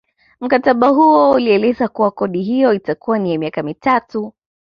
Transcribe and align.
Mkataba 0.41 0.87
huo 0.87 1.31
ulieleza 1.31 1.87
kuwa 1.87 2.11
kodi 2.11 2.41
hiyo 2.41 2.73
itakuwa 2.73 3.19
ni 3.19 3.31
ya 3.33 3.39
miaka 3.39 3.63
mitatu 3.63 4.33